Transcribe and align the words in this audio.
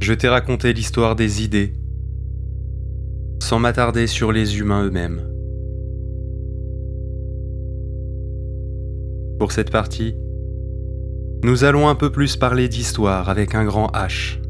je 0.00 0.14
t'ai 0.14 0.28
raconté 0.28 0.72
l'histoire 0.72 1.14
des 1.14 1.44
idées, 1.44 1.74
sans 3.42 3.58
m'attarder 3.58 4.06
sur 4.06 4.32
les 4.32 4.58
humains 4.58 4.84
eux-mêmes. 4.84 5.26
Pour 9.38 9.52
cette 9.52 9.70
partie, 9.70 10.16
nous 11.44 11.64
allons 11.64 11.88
un 11.88 11.94
peu 11.94 12.10
plus 12.10 12.36
parler 12.36 12.68
d'histoire 12.68 13.28
avec 13.28 13.54
un 13.54 13.64
grand 13.64 13.88
H, 13.88 14.40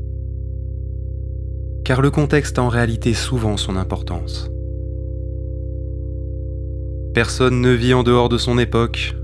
car 1.84 2.00
le 2.00 2.12
contexte 2.12 2.58
a 2.58 2.62
en 2.62 2.68
réalité 2.68 3.12
souvent 3.12 3.56
son 3.56 3.76
importance. 3.76 4.50
Personne 7.12 7.60
ne 7.60 7.70
vit 7.70 7.92
en 7.92 8.04
dehors 8.04 8.28
de 8.28 8.38
son 8.38 8.56
époque, 8.56 9.16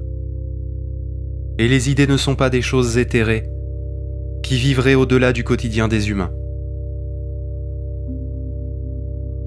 et 1.58 1.68
les 1.68 1.88
idées 1.88 2.08
ne 2.08 2.16
sont 2.16 2.34
pas 2.34 2.50
des 2.50 2.62
choses 2.62 2.98
éthérées 2.98 3.44
qui 4.42 4.56
vivrait 4.56 4.94
au-delà 4.94 5.32
du 5.32 5.44
quotidien 5.44 5.88
des 5.88 6.10
humains. 6.10 6.32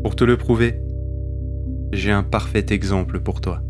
Pour 0.04 0.16
te 0.16 0.24
le 0.24 0.38
prouver, 0.38 0.82
j'ai 1.92 2.12
un 2.12 2.24
parfait 2.24 2.66
exemple 2.70 3.20
pour 3.20 3.42
toi. 3.42 3.62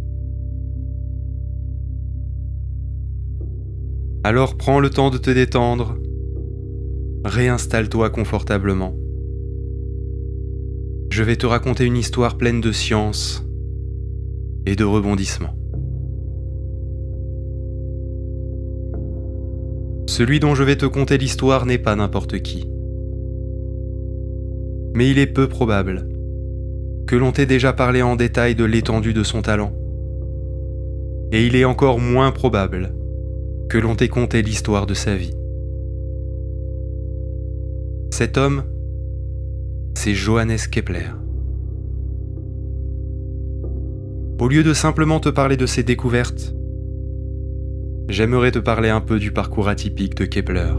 Alors 4.23 4.57
prends 4.57 4.79
le 4.79 4.89
temps 4.89 5.09
de 5.09 5.17
te 5.17 5.31
détendre, 5.31 5.97
réinstalle-toi 7.25 8.09
confortablement. 8.09 8.95
Je 11.11 11.23
vais 11.23 11.35
te 11.35 11.45
raconter 11.45 11.85
une 11.85 11.97
histoire 11.97 12.37
pleine 12.37 12.61
de 12.61 12.71
science 12.71 13.45
et 14.65 14.75
de 14.75 14.83
rebondissements. 14.83 15.58
Celui 20.09 20.39
dont 20.39 20.55
je 20.55 20.63
vais 20.63 20.75
te 20.75 20.87
conter 20.87 21.19
l'histoire 21.19 21.67
n'est 21.67 21.77
pas 21.77 21.95
n'importe 21.95 22.39
qui. 22.39 22.67
Mais 24.95 25.07
il 25.07 25.19
est 25.19 25.27
peu 25.27 25.47
probable 25.47 26.09
que 27.05 27.15
l'on 27.15 27.31
t'ait 27.31 27.45
déjà 27.45 27.73
parlé 27.73 28.01
en 28.01 28.15
détail 28.15 28.55
de 28.55 28.63
l'étendue 28.63 29.13
de 29.13 29.21
son 29.21 29.43
talent. 29.43 29.71
Et 31.31 31.45
il 31.45 31.55
est 31.55 31.63
encore 31.63 31.99
moins 31.99 32.31
probable 32.31 32.95
que 33.69 33.77
l'on 33.77 33.95
t'ait 33.95 34.07
conté 34.07 34.41
l'histoire 34.41 34.87
de 34.87 34.95
sa 34.95 35.15
vie. 35.15 35.35
Cet 38.11 38.39
homme, 38.39 38.63
c'est 39.93 40.15
Johannes 40.15 40.57
Kepler. 40.71 41.05
Au 44.39 44.47
lieu 44.47 44.63
de 44.63 44.73
simplement 44.73 45.19
te 45.19 45.29
parler 45.29 45.55
de 45.55 45.67
ses 45.67 45.83
découvertes, 45.83 46.55
j'aimerais 48.09 48.51
te 48.51 48.59
parler 48.59 48.89
un 48.89 49.01
peu 49.01 49.19
du 49.19 49.31
parcours 49.31 49.69
atypique 49.69 50.15
de 50.15 50.25
Kepler. 50.25 50.73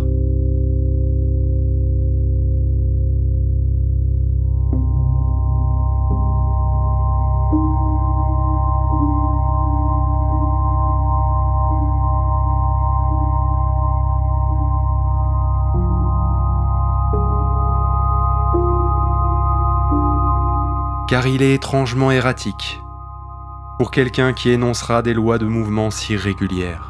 Car 21.08 21.26
il 21.26 21.42
est 21.42 21.54
étrangement 21.54 22.12
erratique 22.12 22.80
pour 23.78 23.91
quelqu'un 23.91 24.32
qui 24.32 24.50
énoncera 24.50 25.02
des 25.02 25.14
lois 25.14 25.38
de 25.38 25.47
mouvement 25.47 25.91
si 25.91 26.16
régulières. 26.16 26.90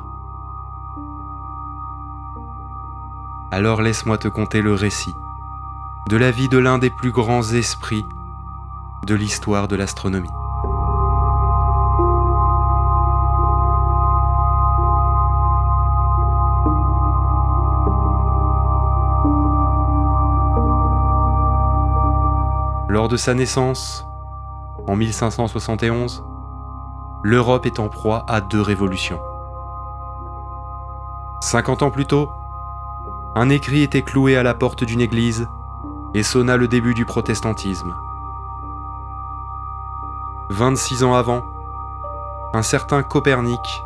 Alors 3.50 3.82
laisse-moi 3.82 4.16
te 4.18 4.28
conter 4.28 4.62
le 4.62 4.74
récit 4.74 5.14
de 6.08 6.16
la 6.16 6.30
vie 6.30 6.48
de 6.48 6.58
l'un 6.58 6.78
des 6.78 6.90
plus 6.90 7.10
grands 7.10 7.42
esprits 7.42 8.06
de 9.06 9.14
l'histoire 9.14 9.68
de 9.68 9.76
l'astronomie. 9.76 10.28
Lors 22.88 23.08
de 23.08 23.16
sa 23.16 23.34
naissance, 23.34 24.04
en 24.86 24.96
1571, 24.96 26.24
l'Europe 27.22 27.66
est 27.66 27.78
en 27.78 27.88
proie 27.88 28.24
à 28.28 28.40
deux 28.40 28.60
révolutions. 28.60 29.20
50 31.40 31.82
ans 31.82 31.90
plus 31.90 32.06
tôt, 32.06 32.30
un 33.34 33.48
écrit 33.48 33.82
était 33.82 34.02
cloué 34.02 34.36
à 34.36 34.42
la 34.42 34.54
porte 34.54 34.84
d'une 34.84 35.00
église 35.00 35.48
et 36.14 36.22
sonna 36.22 36.56
le 36.56 36.68
début 36.68 36.94
du 36.94 37.04
protestantisme. 37.04 37.94
26 40.50 41.04
ans 41.04 41.14
avant, 41.14 41.44
un 42.52 42.62
certain 42.62 43.02
Copernic 43.04 43.84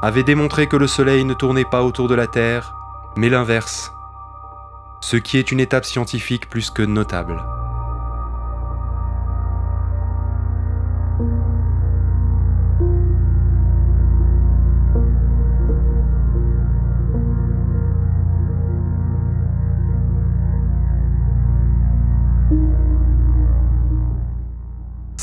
avait 0.00 0.22
démontré 0.22 0.68
que 0.68 0.76
le 0.76 0.86
Soleil 0.86 1.24
ne 1.24 1.34
tournait 1.34 1.64
pas 1.64 1.82
autour 1.82 2.08
de 2.08 2.14
la 2.14 2.28
Terre, 2.28 2.74
mais 3.16 3.28
l'inverse, 3.28 3.92
ce 5.00 5.16
qui 5.16 5.38
est 5.38 5.50
une 5.50 5.60
étape 5.60 5.84
scientifique 5.84 6.48
plus 6.48 6.70
que 6.70 6.82
notable. 6.82 7.42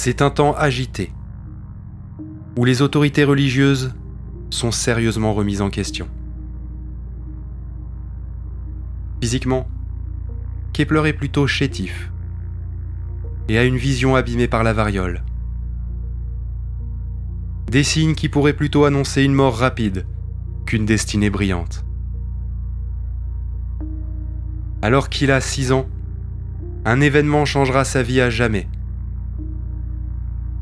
C'est 0.01 0.21
un 0.21 0.29
temps 0.29 0.53
agité, 0.53 1.11
où 2.57 2.63
les 2.63 2.81
autorités 2.81 3.25
religieuses 3.25 3.93
sont 4.49 4.71
sérieusement 4.71 5.33
remises 5.33 5.61
en 5.61 5.69
question. 5.69 6.07
Physiquement, 9.21 9.67
Kepler 10.71 11.09
est 11.09 11.13
plutôt 11.13 11.47
chétif 11.47 12.13
et 13.49 13.57
a 13.57 13.65
une 13.65 13.75
vision 13.75 14.15
abîmée 14.15 14.47
par 14.47 14.63
la 14.63 14.71
variole. 14.71 15.25
Des 17.69 17.83
signes 17.83 18.15
qui 18.15 18.29
pourraient 18.29 18.53
plutôt 18.53 18.85
annoncer 18.85 19.23
une 19.23 19.33
mort 19.33 19.57
rapide 19.57 20.05
qu'une 20.65 20.85
destinée 20.85 21.29
brillante. 21.29 21.83
Alors 24.81 25.09
qu'il 25.09 25.29
a 25.29 25.41
6 25.41 25.73
ans, 25.73 25.89
un 26.85 27.01
événement 27.01 27.43
changera 27.43 27.83
sa 27.83 28.01
vie 28.01 28.21
à 28.21 28.29
jamais 28.29 28.69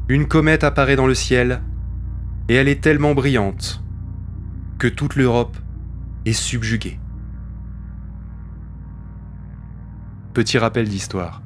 une 0.09 0.27
comète 0.27 0.63
apparaît 0.63 0.95
dans 0.95 1.07
le 1.07 1.13
ciel, 1.13 1.62
et 2.48 2.56
elle 2.56 2.69
est 2.69 2.81
tellement 2.81 3.13
brillante 3.13 3.83
que 4.77 4.88
toute 4.88 5.15
l'Europe 5.15 5.57
est 6.25 6.33
subjuguée. 6.33 7.00
Petit 10.33 10.57
rappel 10.57 10.88
d'histoire. 10.88 11.42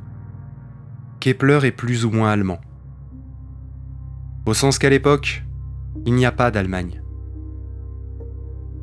Kepler 1.19 1.59
est 1.63 1.71
plus 1.71 2.05
ou 2.05 2.11
moins 2.11 2.31
allemand. 2.31 2.59
Au 4.45 4.53
sens 4.53 4.77
qu'à 4.77 4.89
l'époque, 4.89 5.43
il 6.05 6.13
n'y 6.13 6.25
a 6.25 6.31
pas 6.31 6.51
d'Allemagne. 6.51 7.01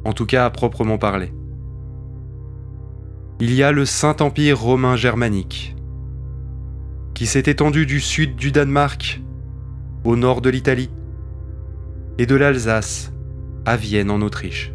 En 0.04 0.12
tout 0.12 0.26
cas 0.26 0.44
à 0.44 0.50
proprement 0.50 0.98
parler. 0.98 1.32
Il 3.40 3.54
y 3.54 3.62
a 3.62 3.70
le 3.70 3.84
Saint-Empire 3.84 4.58
romain 4.58 4.96
germanique, 4.96 5.76
qui 7.14 7.26
s'est 7.26 7.44
étendu 7.46 7.86
du 7.86 8.00
sud 8.00 8.34
du 8.34 8.50
Danemark 8.50 9.20
au 10.04 10.16
nord 10.16 10.40
de 10.40 10.50
l'Italie, 10.50 10.90
et 12.18 12.26
de 12.26 12.34
l'Alsace 12.34 13.12
à 13.64 13.76
Vienne 13.76 14.10
en 14.10 14.20
Autriche. 14.22 14.72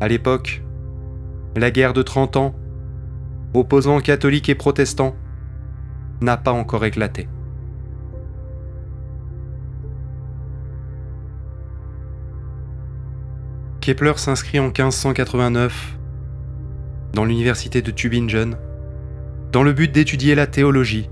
À 0.00 0.08
l'époque, 0.08 0.62
la 1.56 1.70
guerre 1.70 1.92
de 1.92 2.02
30 2.02 2.36
ans, 2.36 2.54
opposant 3.54 4.00
catholiques 4.00 4.48
et 4.48 4.54
protestants, 4.54 5.14
n'a 6.20 6.36
pas 6.36 6.52
encore 6.52 6.84
éclaté. 6.84 7.28
Kepler 13.80 14.12
s'inscrit 14.16 14.60
en 14.60 14.66
1589 14.66 15.98
dans 17.12 17.24
l'université 17.24 17.82
de 17.82 17.90
Tübingen 17.90 18.56
dans 19.50 19.64
le 19.64 19.72
but 19.72 19.90
d'étudier 19.92 20.34
la 20.34 20.46
théologie 20.46 21.10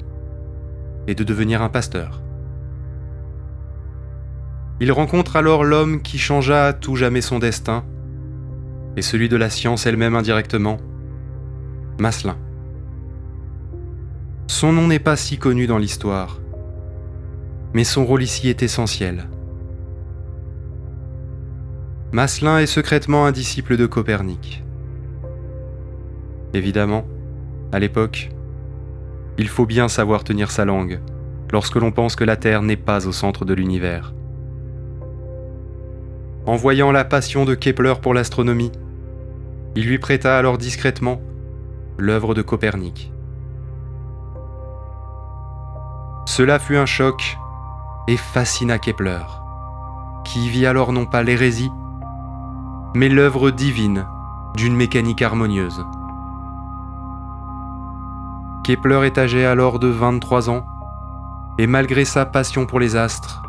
et 1.06 1.14
de 1.14 1.25
devenir 1.25 1.62
un 1.62 1.69
pasteur. 1.69 2.23
Il 4.81 4.93
rencontre 4.93 5.37
alors 5.37 5.64
l'homme 5.64 6.00
qui 6.00 6.19
changea 6.19 6.67
à 6.67 6.73
tout 6.73 6.97
jamais 6.97 7.20
son 7.20 7.38
destin 7.38 7.85
et 8.97 9.02
celui 9.02 9.29
de 9.29 9.37
la 9.37 9.50
science 9.50 9.87
elle-même 9.87 10.14
indirectement, 10.14 10.79
Maslin. 11.99 12.37
Son 14.47 14.73
nom 14.73 14.88
n'est 14.88 14.99
pas 14.99 15.17
si 15.17 15.38
connu 15.38 15.67
dans 15.67 15.79
l'histoire, 15.79 16.41
mais 17.75 17.85
son 17.85 18.05
rôle 18.05 18.23
ici 18.23 18.49
est 18.49 18.62
essentiel. 18.62 19.29
Maslin 22.12 22.58
est 22.58 22.67
secrètement 22.67 23.26
un 23.26 23.32
disciple 23.32 23.76
de 23.76 23.87
Copernic. 23.87 24.64
Évidemment, 26.55 27.06
à 27.70 27.79
l'époque, 27.79 28.31
il 29.41 29.49
faut 29.49 29.65
bien 29.65 29.89
savoir 29.89 30.23
tenir 30.23 30.51
sa 30.51 30.67
langue 30.67 31.01
lorsque 31.51 31.77
l'on 31.77 31.93
pense 31.93 32.15
que 32.15 32.25
la 32.25 32.37
Terre 32.37 32.61
n'est 32.61 32.77
pas 32.77 33.09
au 33.09 33.13
centre 33.13 33.47
de 33.47 33.55
l'univers. 33.55 34.13
En 36.45 36.57
voyant 36.57 36.93
la 36.93 37.07
passion 37.07 37.47
de 37.47 37.55
Kepler 37.55 37.95
pour 38.03 38.13
l'astronomie, 38.13 38.71
il 39.77 39.87
lui 39.87 39.99
prêta 39.99 40.37
alors 40.37 40.59
discrètement 40.59 41.23
l'œuvre 41.97 42.35
de 42.35 42.43
Copernic. 42.43 43.11
Cela 46.27 46.59
fut 46.59 46.77
un 46.77 46.85
choc 46.85 47.39
et 48.09 48.19
fascina 48.19 48.79
Kepler, 48.79 49.23
qui 50.27 50.51
vit 50.51 50.67
alors 50.67 50.93
non 50.93 51.07
pas 51.07 51.23
l'hérésie, 51.23 51.71
mais 52.95 53.09
l'œuvre 53.09 53.51
divine 53.51 54.07
d'une 54.55 54.77
mécanique 54.77 55.23
harmonieuse. 55.23 55.83
Kepler 58.70 59.05
est 59.05 59.19
âgé 59.19 59.44
alors 59.44 59.81
de 59.81 59.88
23 59.88 60.49
ans, 60.49 60.64
et 61.58 61.67
malgré 61.67 62.05
sa 62.05 62.25
passion 62.25 62.67
pour 62.67 62.78
les 62.78 62.94
astres, 62.94 63.43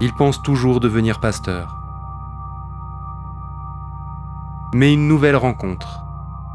il 0.00 0.12
pense 0.12 0.42
toujours 0.42 0.80
devenir 0.80 1.20
pasteur. 1.20 1.76
Mais 4.72 4.92
une 4.92 5.06
nouvelle 5.06 5.36
rencontre 5.36 6.00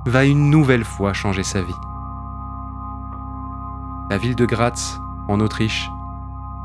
va 0.05 0.25
une 0.25 0.49
nouvelle 0.49 0.83
fois 0.83 1.13
changer 1.13 1.43
sa 1.43 1.61
vie. 1.61 1.79
La 4.09 4.17
ville 4.17 4.35
de 4.35 4.45
Graz, 4.45 4.99
en 5.29 5.39
Autriche, 5.39 5.89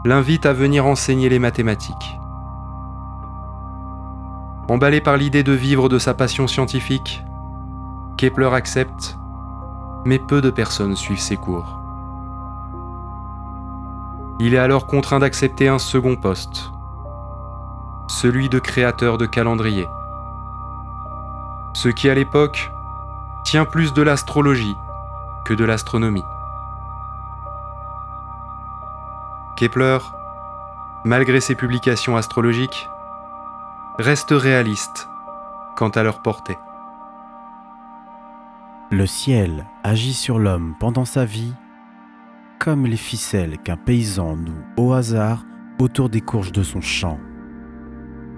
l'invite 0.05 0.46
à 0.46 0.52
venir 0.52 0.84
enseigner 0.84 1.28
les 1.28 1.38
mathématiques. 1.38 2.19
Emballé 4.69 5.00
par 5.00 5.16
l'idée 5.16 5.44
de 5.44 5.52
vivre 5.52 5.88
de 5.88 6.00
sa 6.00 6.12
passion 6.12 6.49
scientifique, 6.49 7.22
Kepler 8.16 8.52
accepte, 8.52 9.16
mais 10.05 10.19
peu 10.19 10.41
de 10.41 10.51
personnes 10.51 10.97
suivent 10.97 11.21
ses 11.21 11.37
cours. 11.37 11.81
Il 14.39 14.55
est 14.55 14.59
alors 14.59 14.87
contraint 14.87 15.21
d'accepter 15.21 15.69
un 15.69 15.79
second 15.79 16.17
poste, 16.17 16.73
celui 18.09 18.49
de 18.49 18.59
créateur 18.59 19.17
de 19.17 19.27
calendrier. 19.27 19.89
Ce 21.73 21.89
qui 21.89 22.09
à 22.09 22.15
l'époque 22.15 22.73
tient 23.45 23.65
plus 23.65 23.93
de 23.93 24.03
l'astrologie 24.03 24.77
que 25.45 25.55
de 25.55 25.65
l'astronomie. 25.65 26.25
Kepler, 29.57 29.99
malgré 31.05 31.41
ses 31.41 31.55
publications 31.55 32.17
astrologiques, 32.17 32.89
reste 33.99 34.33
réaliste 34.33 35.09
quant 35.77 35.91
à 35.91 36.03
leur 36.03 36.21
portée. 36.21 36.59
Le 38.91 39.07
ciel 39.07 39.65
agit 39.83 40.13
sur 40.13 40.39
l'homme 40.39 40.75
pendant 40.79 41.05
sa 41.05 41.25
vie 41.25 41.53
comme 42.59 42.87
les 42.87 42.97
ficelles 42.97 43.59
qu'un 43.59 43.77
paysan 43.77 44.37
noue 44.37 44.53
au 44.83 44.93
hasard 44.93 45.45
autour 45.81 46.09
des 46.09 46.21
courges 46.21 46.53
de 46.53 46.63
son 46.63 46.81
champ. 46.81 47.19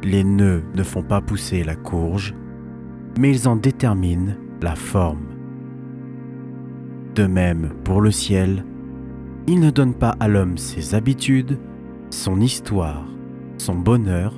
Les 0.02 0.24
nœuds 0.24 0.64
ne 0.74 0.82
font 0.82 1.02
pas 1.02 1.20
pousser 1.20 1.62
la 1.62 1.76
courge, 1.76 2.34
mais 3.18 3.30
ils 3.30 3.48
en 3.48 3.56
déterminent 3.56 4.34
la 4.62 4.74
forme. 4.74 5.26
De 7.14 7.26
même, 7.26 7.72
pour 7.84 8.00
le 8.00 8.10
ciel, 8.10 8.64
il 9.46 9.60
ne 9.60 9.70
donne 9.70 9.94
pas 9.94 10.16
à 10.20 10.28
l'homme 10.28 10.58
ses 10.58 10.94
habitudes, 10.94 11.58
son 12.10 12.40
histoire, 12.40 13.04
son 13.58 13.74
bonheur, 13.74 14.34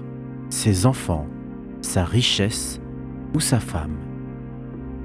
ses 0.48 0.86
enfants, 0.86 1.26
sa 1.80 2.04
richesse 2.04 2.80
ou 3.34 3.40
sa 3.40 3.60
femme, 3.60 3.96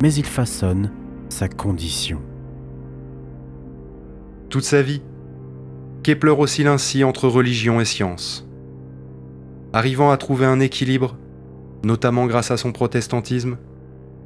mais 0.02 0.14
il 0.14 0.26
façonne 0.26 0.92
sa 1.30 1.48
condition. 1.48 2.22
Toute 4.50 4.64
sa 4.64 4.82
vie, 4.82 5.02
Kepler 6.04 6.32
oscille 6.32 6.68
ainsi 6.68 7.04
entre 7.04 7.28
religion 7.28 7.80
et 7.80 7.86
science, 7.86 8.48
arrivant 9.72 10.12
à 10.12 10.18
trouver 10.18 10.46
un 10.46 10.60
équilibre, 10.60 11.18
notamment 11.84 12.28
grâce 12.28 12.52
à 12.52 12.58
son 12.58 12.72
protestantisme, 12.72 13.58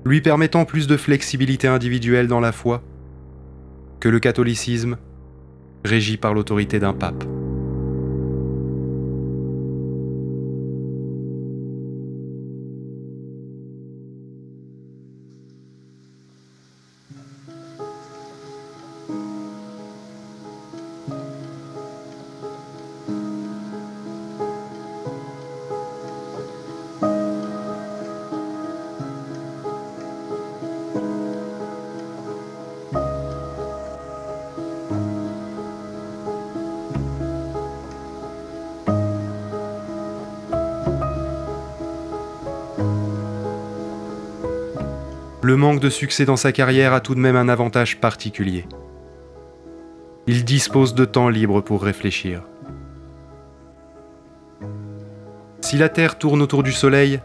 lui 0.05 0.21
permettant 0.21 0.65
plus 0.65 0.87
de 0.87 0.97
flexibilité 0.97 1.67
individuelle 1.67 2.27
dans 2.27 2.39
la 2.39 2.51
foi 2.51 2.83
que 3.99 4.09
le 4.09 4.19
catholicisme, 4.19 4.97
régi 5.83 6.17
par 6.17 6.33
l'autorité 6.33 6.79
d'un 6.79 6.93
pape. 6.93 7.23
Le 45.47 45.55
manque 45.55 45.79
de 45.79 45.89
succès 45.89 46.25
dans 46.25 46.35
sa 46.35 46.51
carrière 46.51 46.91
a 46.91 46.99
tout 46.99 47.15
de 47.15 47.21
même 47.21 47.37
un 47.37 47.47
avantage 47.47 48.01
particulier. 48.01 48.65
Il 50.27 50.43
dispose 50.43 50.93
de 50.93 51.05
temps 51.05 51.29
libre 51.29 51.61
pour 51.61 51.83
réfléchir. 51.83 52.41
Si 55.61 55.77
la 55.77 55.87
Terre 55.87 56.17
tourne 56.17 56.41
autour 56.41 56.63
du 56.63 56.73
Soleil, 56.73 57.21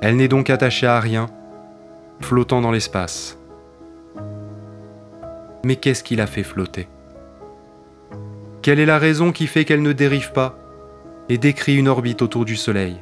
elle 0.00 0.16
n'est 0.16 0.26
donc 0.26 0.48
attachée 0.48 0.86
à 0.86 1.00
rien, 1.00 1.26
flottant 2.22 2.62
dans 2.62 2.72
l'espace. 2.72 3.36
Mais 5.66 5.76
qu'est-ce 5.76 6.02
qui 6.02 6.16
la 6.16 6.26
fait 6.26 6.42
flotter? 6.42 6.88
Quelle 8.62 8.80
est 8.80 8.86
la 8.86 8.98
raison 8.98 9.32
qui 9.32 9.46
fait 9.46 9.66
qu'elle 9.66 9.82
ne 9.82 9.92
dérive 9.92 10.32
pas 10.32 10.58
et 11.28 11.36
décrit 11.36 11.76
une 11.76 11.88
orbite 11.88 12.22
autour 12.22 12.46
du 12.46 12.56
Soleil? 12.56 12.96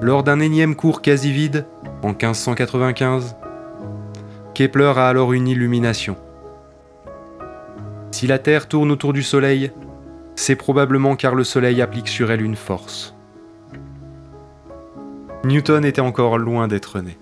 Lors 0.00 0.22
d'un 0.22 0.40
énième 0.40 0.76
cours 0.76 1.02
quasi 1.02 1.30
vide, 1.30 1.66
en 2.02 2.08
1595, 2.08 3.36
Kepler 4.54 4.92
a 4.96 5.08
alors 5.08 5.32
une 5.32 5.46
illumination. 5.46 6.16
Si 8.10 8.26
la 8.26 8.38
Terre 8.38 8.66
tourne 8.66 8.90
autour 8.90 9.12
du 9.12 9.22
Soleil, 9.22 9.72
c'est 10.36 10.56
probablement 10.56 11.16
car 11.16 11.34
le 11.34 11.44
Soleil 11.44 11.82
applique 11.82 12.08
sur 12.08 12.30
elle 12.30 12.42
une 12.42 12.56
force. 12.56 13.14
Newton 15.44 15.84
était 15.84 16.00
encore 16.00 16.38
loin 16.38 16.68
d'être 16.68 17.00
né. 17.00 17.18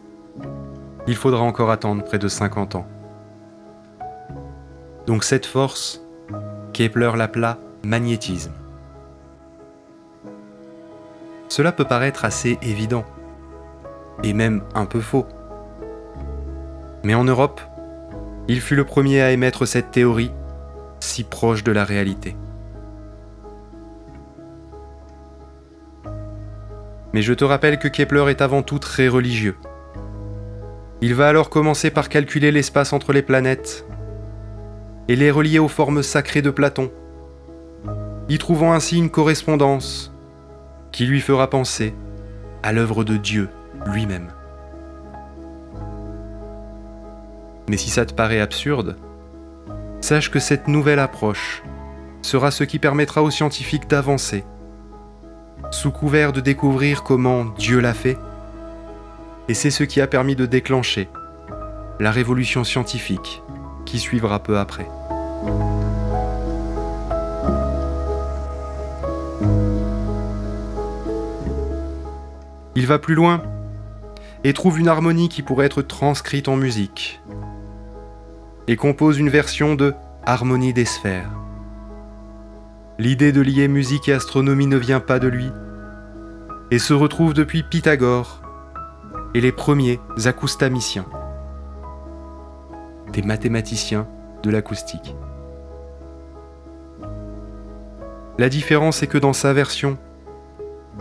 Il 1.07 1.17
faudra 1.17 1.43
encore 1.43 1.71
attendre 1.71 2.05
près 2.05 2.19
de 2.19 2.29
50 2.29 2.75
ans. 2.77 2.87
Donc 5.07 5.25
cette 5.25 5.47
force, 5.47 6.03
Kepler 6.73 7.13
l'appela 7.17 7.59
magnétisme. 7.85 8.53
Cela 11.49 11.73
peut 11.73 11.85
paraître 11.85 12.25
assez 12.25 12.59
évident, 12.63 13.05
et 14.23 14.33
même 14.33 14.63
un 14.75 14.85
peu 14.85 15.01
faux. 15.01 15.27
Mais 17.05 17.15
en 17.15 17.25
Europe, 17.25 17.61
il 18.49 18.61
fut 18.61 18.77
le 18.77 18.85
premier 18.85 19.23
à 19.23 19.31
émettre 19.31 19.67
cette 19.67 19.91
théorie 19.91 20.33
si 21.01 21.25
proche 21.25 21.65
de 21.65 21.73
la 21.73 21.85
réalité. 21.85 22.37
Mais 27.15 27.23
je 27.23 27.33
te 27.33 27.45
rappelle 27.45 27.79
que 27.79 27.89
Kepler 27.89 28.27
est 28.29 28.43
avant 28.43 28.63
tout 28.63 28.79
très 28.79 29.09
religieux. 29.09 29.57
Il 31.01 31.15
va 31.15 31.29
alors 31.29 31.49
commencer 31.49 31.91
par 31.91 32.09
calculer 32.09 32.51
l'espace 32.51 32.93
entre 32.93 33.13
les 33.13 33.23
planètes 33.23 33.87
et 35.09 35.17
les 35.17 35.31
relier 35.31 35.59
aux 35.59 35.69
formes 35.69 36.03
sacrées 36.03 36.43
de 36.43 36.51
Platon, 36.51 36.91
y 38.29 38.37
trouvant 38.37 38.73
ainsi 38.75 38.99
une 38.99 39.11
correspondance 39.11 40.13
qui 40.99 41.07
lui 41.07 41.21
fera 41.21 41.49
penser 41.49 41.95
à 42.65 42.73
l'œuvre 42.73 43.05
de 43.05 43.17
Dieu 43.17 43.49
lui-même. 43.87 44.33
Mais 47.69 47.77
si 47.77 47.89
ça 47.89 48.05
te 48.05 48.13
paraît 48.13 48.41
absurde, 48.41 48.97
sache 50.01 50.29
que 50.29 50.41
cette 50.41 50.67
nouvelle 50.67 50.99
approche 50.99 51.63
sera 52.21 52.51
ce 52.51 52.65
qui 52.65 52.81
permettra 52.81 53.23
aux 53.23 53.31
scientifiques 53.31 53.89
d'avancer, 53.89 54.43
sous 55.71 55.93
couvert 55.93 56.33
de 56.33 56.41
découvrir 56.41 57.05
comment 57.05 57.45
Dieu 57.45 57.79
l'a 57.79 57.95
fait, 57.95 58.19
et 59.47 59.55
c'est 59.55 59.71
ce 59.71 59.85
qui 59.85 60.01
a 60.01 60.09
permis 60.09 60.35
de 60.35 60.47
déclencher 60.47 61.09
la 62.01 62.11
révolution 62.11 62.65
scientifique 62.65 63.41
qui 63.87 64.01
suivra 64.01 64.41
peu 64.41 64.59
après. 64.59 64.89
Il 72.79 72.87
va 72.87 73.01
plus 73.01 73.17
loin 73.17 73.43
et 74.45 74.53
trouve 74.53 74.79
une 74.79 74.87
harmonie 74.87 75.29
qui 75.29 75.43
pourrait 75.43 75.67
être 75.67 75.83
transcrite 75.83 76.47
en 76.47 76.55
musique 76.55 77.21
et 78.69 78.77
compose 78.77 79.19
une 79.19 79.31
version 79.31 79.75
de 79.75 79.95
Harmonie 80.25 80.73
des 80.73 80.85
sphères. 80.85 81.33
L'idée 83.01 83.33
de 83.33 83.41
lier 83.41 83.67
musique 83.67 84.09
et 84.09 84.13
astronomie 84.13 84.69
ne 84.69 84.77
vient 84.77 85.01
pas 85.01 85.19
de 85.19 85.27
lui 85.27 85.51
et 86.71 86.79
se 86.79 86.95
retrouve 86.95 87.35
depuis 87.35 87.65
Pythagore 87.65 88.43
et 89.35 89.41
les 89.41 89.51
premiers 89.51 89.99
acoustamiciens, 90.25 91.07
des 93.13 93.23
mathématiciens 93.23 94.07
de 94.45 94.51
l'acoustique. 94.51 95.17
La 98.39 98.49
différence 98.49 99.03
est 99.03 99.09
que 99.09 99.19
dans 99.19 99.33
sa 99.33 99.53
version, 99.53 99.99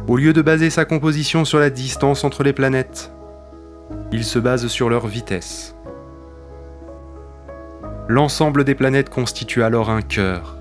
au 0.08 0.16
lieu 0.16 0.34
de 0.34 0.42
baser 0.42 0.70
sa 0.70 0.86
composition 0.86 1.46
sur 1.46 1.60
la 1.60 1.70
distance 1.70 2.24
entre 2.24 2.44
les 2.44 2.54
planètes, 2.54 3.12
il 4.12 4.24
se 4.24 4.40
base 4.40 4.68
sur 4.68 4.90
leur 4.90 5.08
vitesse. 5.08 5.76
L'ensemble 8.08 8.64
des 8.64 8.76
planètes 8.76 9.10
constitue 9.10 9.64
alors 9.64 9.90
un 9.90 10.02
cœur, 10.02 10.58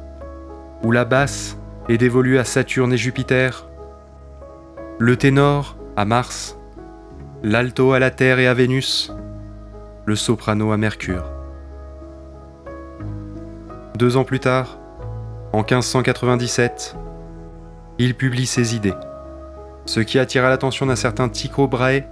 où 0.83 0.91
la 0.91 1.05
basse 1.05 1.59
est 1.89 1.99
dévolue 1.99 2.39
à 2.39 2.45
Saturne 2.45 2.93
et 2.93 2.97
Jupiter, 2.97 3.69
le 4.99 5.17
ténor 5.17 5.77
à 5.97 6.05
Mars, 6.05 6.59
l'alto 7.43 7.93
à 7.93 7.99
la 7.99 8.11
Terre 8.11 8.39
et 8.39 8.49
à 8.49 8.55
Vénus, 8.55 9.13
le 10.07 10.17
soprano 10.17 10.73
à 10.73 10.77
Mercure. 10.77 11.25
Deux 13.97 14.17
ans 14.17 14.25
plus 14.25 14.41
tard, 14.41 14.79
en 15.53 15.59
1597, 15.59 16.97
il 17.99 18.15
publie 18.15 18.47
ses 18.47 18.75
idées, 18.75 18.95
ce 19.87 20.01
qui 20.01 20.19
attira 20.19 20.49
l'attention 20.51 20.87
d'un 20.87 20.97
certain 20.97 21.29
Tycho 21.29 21.69
Brahe, 21.69 22.03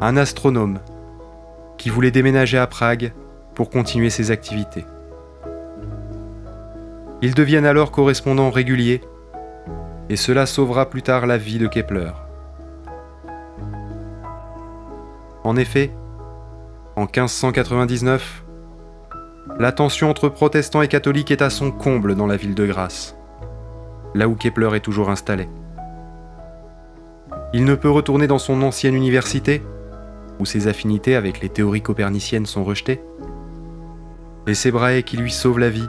un 0.00 0.16
astronome 0.16 0.78
qui 1.78 1.88
voulait 1.88 2.10
déménager 2.10 2.58
à 2.58 2.66
Prague 2.66 3.12
pour 3.54 3.70
continuer 3.70 4.10
ses 4.10 4.30
activités. 4.30 4.84
Ils 7.22 7.34
deviennent 7.34 7.66
alors 7.66 7.90
correspondants 7.90 8.50
réguliers 8.50 9.00
et 10.08 10.16
cela 10.16 10.46
sauvera 10.46 10.88
plus 10.88 11.02
tard 11.02 11.26
la 11.26 11.38
vie 11.38 11.58
de 11.58 11.66
Kepler. 11.66 12.12
En 15.42 15.56
effet, 15.56 15.90
en 16.96 17.02
1599, 17.02 18.44
la 19.58 19.72
tension 19.72 20.10
entre 20.10 20.28
protestants 20.28 20.82
et 20.82 20.88
catholiques 20.88 21.30
est 21.30 21.42
à 21.42 21.50
son 21.50 21.70
comble 21.70 22.14
dans 22.14 22.26
la 22.26 22.36
ville 22.36 22.54
de 22.54 22.66
Grasse, 22.66 23.16
là 24.14 24.28
où 24.28 24.34
Kepler 24.34 24.76
est 24.76 24.80
toujours 24.80 25.10
installé. 25.10 25.48
Il 27.52 27.64
ne 27.64 27.74
peut 27.74 27.90
retourner 27.90 28.26
dans 28.26 28.38
son 28.38 28.62
ancienne 28.62 28.94
université, 28.94 29.62
où 30.38 30.46
ses 30.46 30.68
affinités 30.68 31.16
avec 31.16 31.40
les 31.40 31.48
théories 31.48 31.82
coperniciennes 31.82 32.46
sont 32.46 32.64
rejetées, 32.64 33.00
et 34.46 34.54
c'est 34.54 34.70
Brahe 34.70 35.02
qui 35.02 35.16
lui 35.16 35.30
sauve 35.30 35.58
la 35.58 35.70
vie 35.70 35.88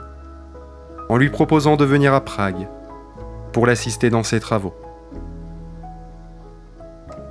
en 1.08 1.16
lui 1.16 1.30
proposant 1.30 1.76
de 1.76 1.84
venir 1.84 2.14
à 2.14 2.22
Prague 2.22 2.68
pour 3.52 3.66
l'assister 3.66 4.10
dans 4.10 4.22
ses 4.22 4.40
travaux. 4.40 4.74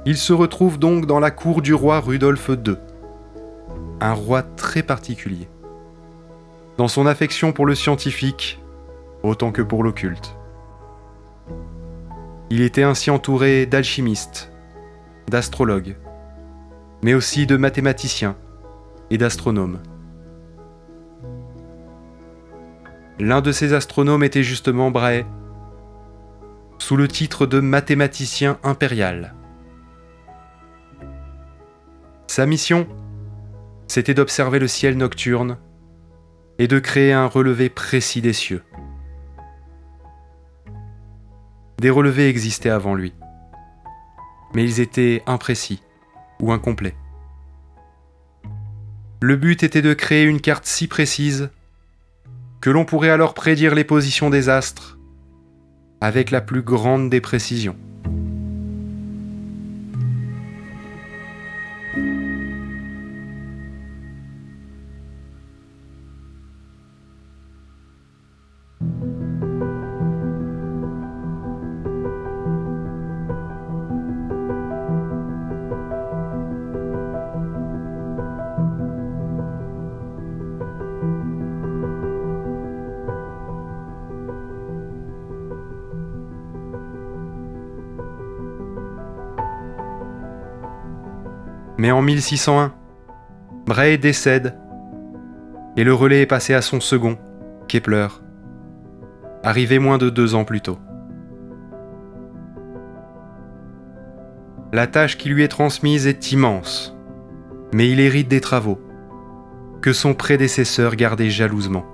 Il 0.05 0.17
se 0.17 0.33
retrouve 0.33 0.79
donc 0.79 1.05
dans 1.05 1.19
la 1.19 1.31
cour 1.31 1.61
du 1.61 1.73
roi 1.73 2.00
Rudolf 2.00 2.50
II, 2.50 2.75
un 4.00 4.13
roi 4.13 4.43
très 4.43 4.83
particulier, 4.83 5.47
dans 6.77 6.88
son 6.88 7.05
affection 7.05 7.51
pour 7.53 7.65
le 7.65 7.75
scientifique 7.75 8.59
autant 9.23 9.51
que 9.51 9.61
pour 9.61 9.83
l'occulte. 9.83 10.35
Il 12.53 12.60
était 12.60 12.84
ainsi 12.84 13.10
entouré 13.10 13.65
d'alchimistes, 13.65 14.51
d'astrologues, 15.29 15.96
mais 17.01 17.13
aussi 17.13 17.48
de 17.48 17.55
mathématiciens 17.55 18.36
et 19.10 19.17
d'astronomes. 19.17 19.79
L'un 23.20 23.39
de 23.39 23.53
ces 23.53 23.72
astronomes 23.72 24.25
était 24.25 24.43
justement 24.43 24.91
Brahe, 24.91 25.24
sous 26.77 26.98
le 26.98 27.08
titre 27.08 27.46
de 27.46 27.62
mathématicien 27.62 28.60
impérial. 28.63 29.34
Sa 32.27 32.46
mission, 32.46 32.86
c'était 33.88 34.13
d'observer 34.13 34.60
le 34.60 34.67
ciel 34.67 34.98
nocturne 34.98 35.58
et 36.60 36.67
de 36.67 36.79
créer 36.79 37.13
un 37.13 37.27
relevé 37.27 37.70
précis 37.70 38.20
des 38.20 38.34
cieux. 38.34 38.62
Des 41.81 41.89
relevés 41.89 42.29
existaient 42.29 42.69
avant 42.69 42.93
lui, 42.93 43.11
mais 44.53 44.63
ils 44.63 44.79
étaient 44.79 45.23
imprécis 45.25 45.81
ou 46.39 46.51
incomplets. 46.51 46.93
Le 49.19 49.35
but 49.35 49.63
était 49.63 49.81
de 49.81 49.95
créer 49.95 50.25
une 50.25 50.41
carte 50.41 50.67
si 50.67 50.88
précise 50.88 51.50
que 52.59 52.69
l'on 52.69 52.85
pourrait 52.85 53.09
alors 53.09 53.33
prédire 53.33 53.73
les 53.73 53.83
positions 53.83 54.29
des 54.29 54.47
astres 54.47 55.00
avec 56.01 56.29
la 56.29 56.41
plus 56.41 56.61
grande 56.61 57.09
des 57.09 57.19
précisions. 57.19 57.75
Mais 91.81 91.89
en 91.89 92.03
1601, 92.03 92.75
Brahe 93.65 93.97
décède 93.97 94.55
et 95.75 95.83
le 95.83 95.95
relais 95.95 96.21
est 96.21 96.27
passé 96.27 96.53
à 96.53 96.61
son 96.61 96.79
second, 96.79 97.17
Kepler, 97.67 98.07
arrivé 99.41 99.79
moins 99.79 99.97
de 99.97 100.11
deux 100.11 100.35
ans 100.35 100.43
plus 100.43 100.61
tôt. 100.61 100.77
La 104.71 104.85
tâche 104.85 105.17
qui 105.17 105.29
lui 105.29 105.41
est 105.41 105.47
transmise 105.47 106.05
est 106.05 106.31
immense, 106.31 106.95
mais 107.73 107.89
il 107.89 108.00
hérite 108.00 108.27
des 108.27 108.41
travaux 108.41 108.79
que 109.81 109.91
son 109.91 110.13
prédécesseur 110.13 110.95
gardait 110.95 111.31
jalousement. 111.31 111.88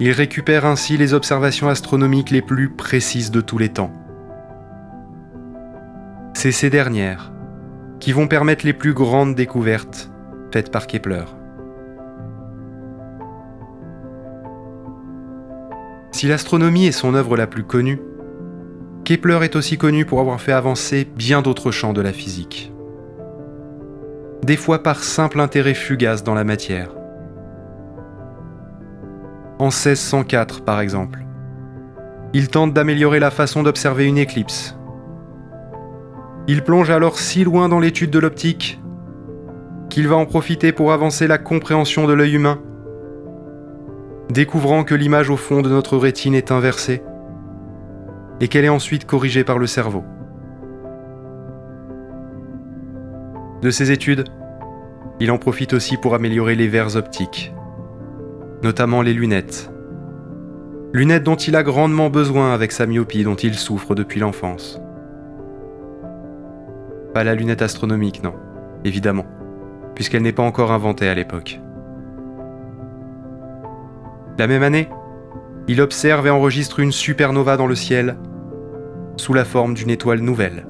Il 0.00 0.10
récupère 0.10 0.66
ainsi 0.66 0.98
les 0.98 1.14
observations 1.14 1.70
astronomiques 1.70 2.30
les 2.30 2.42
plus 2.42 2.68
précises 2.68 3.30
de 3.30 3.40
tous 3.40 3.56
les 3.56 3.70
temps 3.70 4.03
c'est 6.44 6.52
ces 6.52 6.68
dernières 6.68 7.32
qui 8.00 8.12
vont 8.12 8.28
permettre 8.28 8.66
les 8.66 8.74
plus 8.74 8.92
grandes 8.92 9.34
découvertes 9.34 10.10
faites 10.52 10.70
par 10.70 10.86
Kepler. 10.86 11.24
Si 16.12 16.26
l'astronomie 16.26 16.84
est 16.84 16.92
son 16.92 17.14
œuvre 17.14 17.38
la 17.38 17.46
plus 17.46 17.64
connue, 17.64 17.98
Kepler 19.04 19.38
est 19.40 19.56
aussi 19.56 19.78
connu 19.78 20.04
pour 20.04 20.20
avoir 20.20 20.38
fait 20.38 20.52
avancer 20.52 21.08
bien 21.16 21.40
d'autres 21.40 21.70
champs 21.70 21.94
de 21.94 22.02
la 22.02 22.12
physique. 22.12 22.70
Des 24.42 24.58
fois 24.58 24.82
par 24.82 25.02
simple 25.02 25.40
intérêt 25.40 25.72
fugace 25.72 26.24
dans 26.24 26.34
la 26.34 26.44
matière. 26.44 26.90
En 29.58 29.70
1604 29.70 30.62
par 30.62 30.80
exemple, 30.80 31.24
il 32.34 32.48
tente 32.48 32.74
d'améliorer 32.74 33.18
la 33.18 33.30
façon 33.30 33.62
d'observer 33.62 34.04
une 34.04 34.18
éclipse 34.18 34.76
il 36.46 36.62
plonge 36.62 36.90
alors 36.90 37.18
si 37.18 37.44
loin 37.44 37.68
dans 37.68 37.80
l'étude 37.80 38.10
de 38.10 38.18
l'optique 38.18 38.80
qu'il 39.88 40.08
va 40.08 40.16
en 40.16 40.26
profiter 40.26 40.72
pour 40.72 40.92
avancer 40.92 41.26
la 41.26 41.38
compréhension 41.38 42.06
de 42.06 42.12
l'œil 42.12 42.34
humain, 42.34 42.60
découvrant 44.28 44.84
que 44.84 44.94
l'image 44.94 45.30
au 45.30 45.36
fond 45.36 45.62
de 45.62 45.68
notre 45.68 45.96
rétine 45.96 46.34
est 46.34 46.50
inversée 46.50 47.02
et 48.40 48.48
qu'elle 48.48 48.64
est 48.64 48.70
ensuite 48.70 49.06
corrigée 49.06 49.44
par 49.44 49.58
le 49.58 49.66
cerveau. 49.66 50.04
De 53.62 53.70
ces 53.70 53.92
études, 53.92 54.24
il 55.20 55.30
en 55.30 55.38
profite 55.38 55.72
aussi 55.72 55.96
pour 55.96 56.14
améliorer 56.14 56.54
les 56.56 56.68
verres 56.68 56.96
optiques, 56.96 57.54
notamment 58.62 59.00
les 59.00 59.14
lunettes. 59.14 59.70
Lunettes 60.92 61.22
dont 61.22 61.36
il 61.36 61.56
a 61.56 61.62
grandement 61.62 62.10
besoin 62.10 62.52
avec 62.52 62.72
sa 62.72 62.86
myopie 62.86 63.24
dont 63.24 63.36
il 63.36 63.54
souffre 63.54 63.94
depuis 63.94 64.20
l'enfance. 64.20 64.80
Pas 67.14 67.22
la 67.22 67.36
lunette 67.36 67.62
astronomique, 67.62 68.24
non, 68.24 68.34
évidemment, 68.84 69.24
puisqu'elle 69.94 70.22
n'est 70.22 70.32
pas 70.32 70.42
encore 70.42 70.72
inventée 70.72 71.08
à 71.08 71.14
l'époque. 71.14 71.60
La 74.36 74.48
même 74.48 74.64
année, 74.64 74.88
il 75.68 75.80
observe 75.80 76.26
et 76.26 76.30
enregistre 76.30 76.80
une 76.80 76.90
supernova 76.90 77.56
dans 77.56 77.68
le 77.68 77.76
ciel 77.76 78.16
sous 79.16 79.32
la 79.32 79.44
forme 79.44 79.74
d'une 79.74 79.90
étoile 79.90 80.18
nouvelle. 80.18 80.66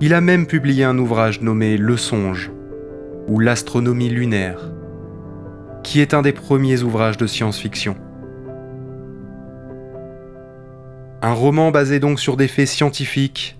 Il 0.00 0.14
a 0.14 0.20
même 0.20 0.48
publié 0.48 0.82
un 0.82 0.98
ouvrage 0.98 1.40
nommé 1.40 1.76
Le 1.76 1.96
Songe, 1.96 2.50
ou 3.28 3.38
L'astronomie 3.38 4.08
lunaire, 4.08 4.72
qui 5.84 6.00
est 6.00 6.12
un 6.12 6.22
des 6.22 6.32
premiers 6.32 6.82
ouvrages 6.82 7.18
de 7.18 7.28
science-fiction. 7.28 7.96
Un 11.22 11.32
roman 11.32 11.70
basé 11.70 12.00
donc 12.00 12.18
sur 12.18 12.36
des 12.36 12.48
faits 12.48 12.68
scientifiques, 12.68 13.56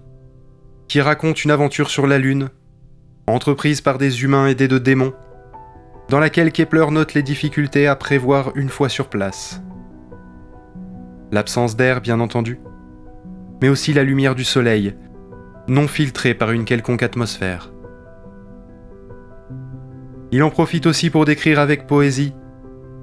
qui 0.88 1.00
raconte 1.00 1.45
une 1.45 1.50
aventure 1.50 1.90
sur 1.90 2.07
la 2.07 2.19
Lune, 2.19 2.49
entreprise 3.26 3.81
par 3.81 3.99
des 3.99 4.23
humains 4.23 4.47
aidés 4.47 4.69
de 4.69 4.78
démons, 4.78 5.14
dans 6.09 6.21
laquelle 6.21 6.52
Kepler 6.52 6.87
note 6.90 7.14
les 7.14 7.23
difficultés 7.23 7.87
à 7.87 7.97
prévoir 7.97 8.52
une 8.55 8.69
fois 8.69 8.88
sur 8.88 9.09
place. 9.09 9.62
L'absence 11.33 11.76
d'air, 11.76 12.00
bien 12.00 12.21
entendu, 12.21 12.61
mais 13.61 13.69
aussi 13.69 13.93
la 13.93 14.05
lumière 14.05 14.37
du 14.37 14.45
Soleil, 14.45 14.95
non 15.66 15.88
filtré 15.88 16.35
par 16.35 16.52
une 16.52 16.64
quelconque 16.64 17.02
atmosphère. 17.02 17.73
Il 20.31 20.43
en 20.43 20.50
profite 20.50 20.87
aussi 20.87 21.11
pour 21.11 21.25
décrire 21.25 21.59
avec 21.59 21.87
poésie 21.87 22.35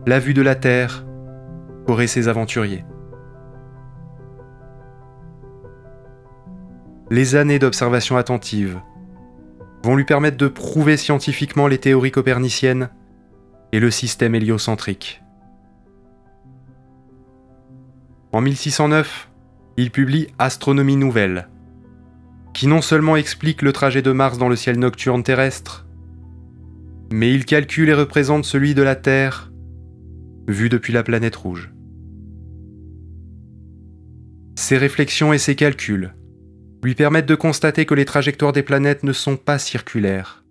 la 0.06 0.20
vue 0.20 0.34
de 0.34 0.42
la 0.42 0.56
Terre 0.56 1.06
qu'auraient 1.86 2.08
ses 2.08 2.28
aventuriers. 2.28 2.86
Les 7.14 7.36
années 7.36 7.60
d'observation 7.60 8.18
attentive 8.18 8.82
vont 9.84 9.96
lui 9.96 10.04
permettre 10.04 10.36
de 10.36 10.48
prouver 10.48 10.98
scientifiquement 10.98 11.68
les 11.68 11.78
théories 11.78 12.10
coperniciennes 12.10 12.90
et 13.72 13.80
le 13.80 13.92
système 13.92 14.34
héliocentrique. 14.34 15.22
En 18.32 18.42
1609, 18.42 19.30
il 19.78 19.92
publie 19.92 20.30
Astronomie 20.40 20.96
nouvelle, 20.96 21.50
qui 22.52 22.66
non 22.66 22.82
seulement 22.82 23.16
explique 23.16 23.62
le 23.62 23.74
trajet 23.74 24.02
de 24.02 24.12
Mars 24.12 24.40
dans 24.40 24.50
le 24.50 24.56
ciel 24.56 24.80
nocturne 24.80 25.22
terrestre, 25.22 25.86
mais 27.12 27.32
il 27.32 27.46
calcule 27.46 27.90
et 27.90 27.94
représente 27.94 28.44
celui 28.44 28.74
de 28.74 28.82
la 28.82 28.96
Terre 28.96 29.52
vu 30.48 30.68
depuis 30.68 30.94
la 30.94 31.04
planète 31.04 31.36
rouge. 31.36 31.72
Ses 34.56 34.80
réflexions 34.80 35.32
et 35.32 35.38
ses 35.38 35.54
calculs 35.54 36.16
lui 36.84 36.96
permettent 36.96 37.28
de 37.28 37.36
constater 37.36 37.86
que 37.86 37.94
les 37.94 38.06
trajectoires 38.06 38.54
des 38.54 38.64
planètes 38.64 39.04
ne 39.04 39.14
sont 39.14 39.38
pas 39.38 39.58
circulaires, 39.58 40.44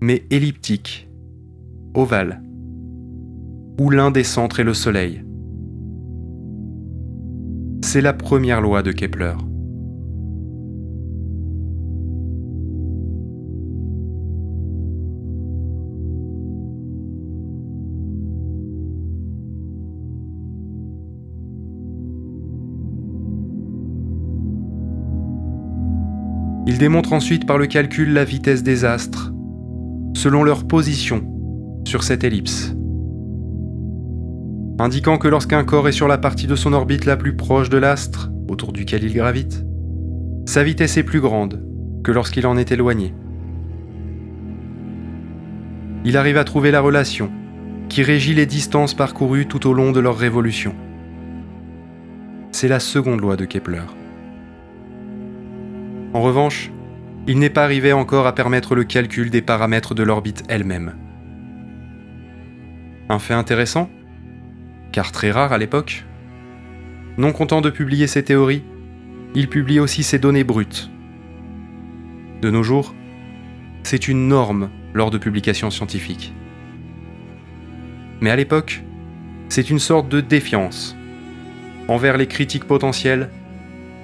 mais 0.00 0.24
elliptiques, 0.30 1.08
ovales, 1.94 2.42
où 3.80 3.90
l'un 3.90 4.10
des 4.10 4.24
centres 4.24 4.60
est 4.60 4.64
le 4.64 4.74
Soleil. 4.74 5.24
C'est 7.84 8.00
la 8.00 8.12
première 8.12 8.60
loi 8.60 8.82
de 8.82 8.92
Kepler. 8.92 9.34
Il 26.78 26.82
démontre 26.82 27.12
ensuite 27.12 27.44
par 27.44 27.58
le 27.58 27.66
calcul 27.66 28.12
la 28.12 28.22
vitesse 28.22 28.62
des 28.62 28.84
astres, 28.84 29.32
selon 30.14 30.44
leur 30.44 30.64
position 30.68 31.26
sur 31.84 32.04
cette 32.04 32.22
ellipse, 32.22 32.72
indiquant 34.78 35.18
que 35.18 35.26
lorsqu'un 35.26 35.64
corps 35.64 35.88
est 35.88 35.92
sur 35.92 36.06
la 36.06 36.18
partie 36.18 36.46
de 36.46 36.54
son 36.54 36.72
orbite 36.72 37.04
la 37.04 37.16
plus 37.16 37.34
proche 37.34 37.68
de 37.68 37.78
l'astre, 37.78 38.30
autour 38.48 38.72
duquel 38.72 39.02
il 39.02 39.12
gravite, 39.12 39.66
sa 40.46 40.62
vitesse 40.62 40.96
est 40.96 41.02
plus 41.02 41.20
grande 41.20 41.60
que 42.04 42.12
lorsqu'il 42.12 42.46
en 42.46 42.56
est 42.56 42.70
éloigné. 42.70 43.12
Il 46.04 46.16
arrive 46.16 46.36
à 46.36 46.44
trouver 46.44 46.70
la 46.70 46.80
relation 46.80 47.28
qui 47.88 48.04
régit 48.04 48.34
les 48.34 48.46
distances 48.46 48.94
parcourues 48.94 49.48
tout 49.48 49.66
au 49.66 49.72
long 49.74 49.90
de 49.90 49.98
leur 49.98 50.16
révolution. 50.16 50.76
C'est 52.52 52.68
la 52.68 52.78
seconde 52.78 53.20
loi 53.20 53.34
de 53.34 53.46
Kepler. 53.46 53.82
En 56.14 56.22
revanche, 56.22 56.70
il 57.26 57.38
n'est 57.38 57.50
pas 57.50 57.64
arrivé 57.64 57.92
encore 57.92 58.26
à 58.26 58.34
permettre 58.34 58.74
le 58.74 58.84
calcul 58.84 59.30
des 59.30 59.42
paramètres 59.42 59.94
de 59.94 60.02
l'orbite 60.02 60.44
elle-même. 60.48 60.94
Un 63.10 63.18
fait 63.18 63.34
intéressant, 63.34 63.90
car 64.92 65.12
très 65.12 65.30
rare 65.30 65.52
à 65.52 65.58
l'époque. 65.58 66.04
Non 67.18 67.32
content 67.32 67.60
de 67.60 67.70
publier 67.70 68.06
ses 68.06 68.22
théories, 68.22 68.64
il 69.34 69.48
publie 69.48 69.80
aussi 69.80 70.02
ses 70.02 70.18
données 70.18 70.44
brutes. 70.44 70.90
De 72.40 72.50
nos 72.50 72.62
jours, 72.62 72.94
c'est 73.82 74.08
une 74.08 74.28
norme 74.28 74.70
lors 74.94 75.10
de 75.10 75.18
publications 75.18 75.70
scientifiques. 75.70 76.32
Mais 78.20 78.30
à 78.30 78.36
l'époque, 78.36 78.82
c'est 79.48 79.70
une 79.70 79.78
sorte 79.78 80.08
de 80.08 80.20
défiance 80.20 80.96
envers 81.88 82.16
les 82.16 82.26
critiques 82.26 82.66
potentiels 82.66 83.30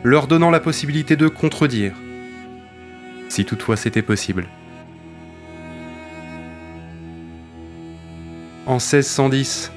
leur 0.04 0.26
donnant 0.26 0.50
la 0.50 0.60
possibilité 0.60 1.16
de 1.16 1.28
contredire, 1.28 1.94
si 3.30 3.46
toutefois 3.46 3.78
c'était 3.78 4.02
possible. 4.02 4.46
En 8.66 8.74
1610, 8.74 9.72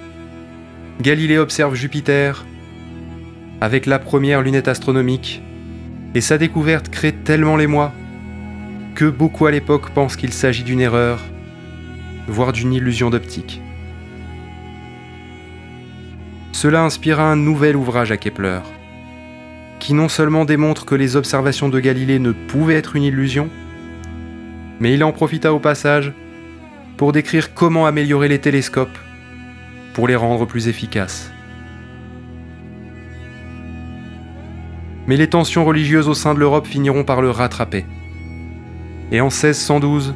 Galilée 1.02 1.38
observe 1.38 1.76
Jupiter 1.76 2.46
avec 3.62 3.86
la 3.86 4.00
première 4.00 4.42
lunette 4.42 4.68
astronomique, 4.68 5.42
et 6.14 6.22
sa 6.22 6.38
découverte 6.38 6.90
crée 6.90 7.14
tellement 7.14 7.56
l'émoi 7.56 7.94
que 8.96 9.06
beaucoup 9.06 9.46
à 9.46 9.52
l'époque 9.52 9.92
pensent 9.92 10.18
qu'il 10.18 10.34
s'agit 10.34 10.64
d'une 10.64 10.82
erreur, 10.82 11.22
voire 12.28 12.52
d'une 12.52 12.74
illusion 12.74 13.10
d'optique. 13.10 13.62
Cela 16.52 16.84
inspira 16.84 17.32
un 17.32 17.36
nouvel 17.38 17.78
ouvrage 17.78 18.12
à 18.12 18.18
Kepler, 18.18 18.60
qui 19.88 19.94
non 19.94 20.10
seulement 20.10 20.44
démontre 20.44 20.84
que 20.84 20.96
les 20.96 21.16
observations 21.16 21.70
de 21.70 21.80
Galilée 21.80 22.20
ne 22.20 22.34
pouvaient 22.34 22.76
être 22.76 22.98
une 22.98 23.04
illusion, 23.04 23.50
mais 24.82 24.94
il 24.94 25.02
en 25.02 25.14
profita 25.14 25.54
au 25.54 25.60
passage 25.60 26.12
pour 26.98 27.14
décrire 27.14 27.54
comment 27.54 27.86
améliorer 27.86 28.28
les 28.28 28.40
télescopes 28.40 28.98
pour 29.94 30.10
les 30.10 30.18
rendre 30.18 30.46
plus 30.46 30.68
efficaces. 30.68 31.32
Mais 35.08 35.16
les 35.16 35.30
tensions 35.30 35.64
religieuses 35.64 36.10
au 36.10 36.14
sein 36.14 36.34
de 36.34 36.40
l'Europe 36.40 36.68
finiront 36.68 37.06
par 37.06 37.22
le 37.22 37.32
rattraper. 37.32 37.86
Et 39.14 39.22
en 39.22 39.30
1612, 39.30 40.16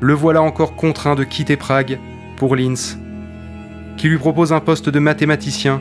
le 0.00 0.12
voilà 0.12 0.42
encore 0.42 0.76
contraint 0.76 1.14
de 1.14 1.24
quitter 1.24 1.56
Prague 1.56 1.98
pour 2.36 2.54
Linz, 2.54 2.98
qui 3.96 4.10
lui 4.10 4.18
propose 4.18 4.52
un 4.52 4.60
poste 4.60 4.90
de 4.90 4.98
mathématicien 4.98 5.80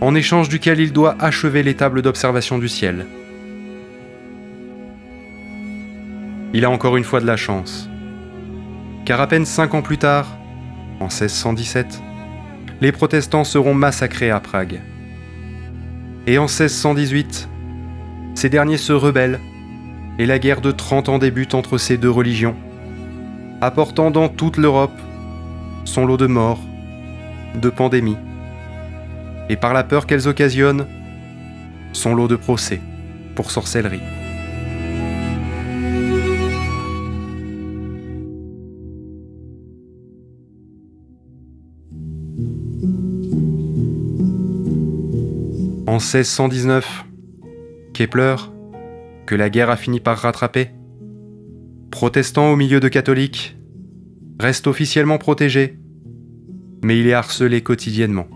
en 0.00 0.14
échange 0.14 0.48
duquel 0.48 0.80
il 0.80 0.92
doit 0.92 1.16
achever 1.18 1.62
les 1.62 1.74
tables 1.74 2.02
d'observation 2.02 2.58
du 2.58 2.68
ciel. 2.68 3.06
Il 6.54 6.64
a 6.64 6.70
encore 6.70 6.96
une 6.96 7.04
fois 7.04 7.20
de 7.20 7.26
la 7.26 7.36
chance, 7.36 7.88
car 9.04 9.20
à 9.20 9.26
peine 9.26 9.44
cinq 9.44 9.74
ans 9.74 9.82
plus 9.82 9.98
tard, 9.98 10.38
en 11.00 11.04
1617, 11.04 12.02
les 12.80 12.92
protestants 12.92 13.44
seront 13.44 13.74
massacrés 13.74 14.30
à 14.30 14.40
Prague. 14.40 14.80
Et 16.26 16.38
en 16.38 16.46
1618, 16.46 17.48
ces 18.34 18.48
derniers 18.48 18.78
se 18.78 18.92
rebellent 18.92 19.40
et 20.18 20.26
la 20.26 20.38
guerre 20.38 20.60
de 20.60 20.70
30 20.70 21.08
ans 21.10 21.18
débute 21.18 21.54
entre 21.54 21.78
ces 21.78 21.98
deux 21.98 22.10
religions, 22.10 22.56
apportant 23.60 24.10
dans 24.10 24.28
toute 24.28 24.56
l'Europe 24.56 24.98
son 25.84 26.06
lot 26.06 26.16
de 26.16 26.26
morts, 26.26 26.60
de 27.54 27.68
pandémies 27.68 28.16
et 29.50 29.56
par 29.56 29.74
la 29.74 29.82
peur 29.82 30.06
qu'elles 30.06 30.28
occasionnent, 30.28 30.86
son 31.92 32.14
lot 32.14 32.28
de 32.28 32.36
procès 32.36 32.80
pour 33.34 33.50
sorcellerie. 33.50 34.00
En 45.88 45.98
1619, 45.98 47.06
Kepler, 47.92 48.36
que 49.26 49.34
la 49.34 49.50
guerre 49.50 49.70
a 49.70 49.76
fini 49.76 49.98
par 49.98 50.18
rattraper, 50.18 50.70
protestant 51.90 52.52
au 52.52 52.56
milieu 52.56 52.78
de 52.78 52.86
catholiques, 52.86 53.56
reste 54.38 54.68
officiellement 54.68 55.18
protégé, 55.18 55.76
mais 56.84 57.00
il 57.00 57.08
est 57.08 57.14
harcelé 57.14 57.62
quotidiennement. 57.62 58.28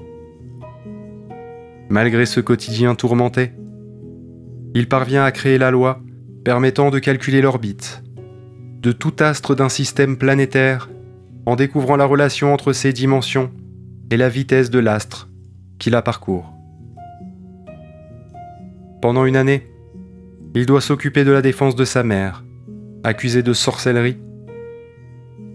Malgré 1.88 2.26
ce 2.26 2.40
quotidien 2.40 2.94
tourmenté, 2.94 3.52
il 4.74 4.88
parvient 4.88 5.24
à 5.24 5.32
créer 5.32 5.58
la 5.58 5.70
loi 5.70 6.00
permettant 6.44 6.90
de 6.90 6.98
calculer 6.98 7.40
l'orbite 7.40 8.04
de 8.84 8.92
tout 8.92 9.14
astre 9.20 9.56
d'un 9.56 9.70
système 9.70 10.18
planétaire 10.18 10.90
en 11.46 11.56
découvrant 11.56 11.96
la 11.96 12.04
relation 12.04 12.52
entre 12.52 12.74
ses 12.74 12.92
dimensions 12.92 13.50
et 14.10 14.18
la 14.18 14.28
vitesse 14.28 14.68
de 14.68 14.78
l'astre 14.78 15.30
qui 15.78 15.88
la 15.88 16.02
parcourt. 16.02 16.52
Pendant 19.00 19.24
une 19.24 19.36
année, 19.36 19.66
il 20.54 20.66
doit 20.66 20.82
s'occuper 20.82 21.24
de 21.24 21.32
la 21.32 21.40
défense 21.40 21.76
de 21.76 21.86
sa 21.86 22.02
mère, 22.02 22.44
accusée 23.04 23.42
de 23.42 23.54
sorcellerie, 23.54 24.18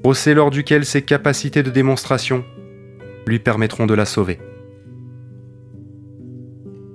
procès 0.01 0.33
lors 0.33 0.49
duquel 0.49 0.83
ses 0.83 1.03
capacités 1.03 1.61
de 1.61 1.69
démonstration 1.69 2.43
lui 3.27 3.37
permettront 3.37 3.85
de 3.85 3.93
la 3.93 4.05
sauver. 4.05 4.39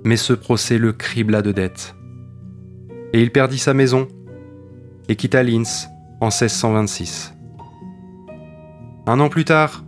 Mais 0.05 0.17
ce 0.17 0.33
procès 0.33 0.77
le 0.77 0.93
cribla 0.93 1.41
de 1.41 1.51
dettes, 1.51 1.95
et 3.11 3.21
il 3.21 3.31
perdit 3.31 3.57
sa 3.57 3.73
maison 3.73 4.07
et 5.09 5.15
quitta 5.15 5.41
Linz 5.41 5.87
en 6.21 6.27
1626. 6.27 7.33
Un 9.07 9.19
an 9.19 9.29
plus 9.29 9.45
tard, 9.45 9.83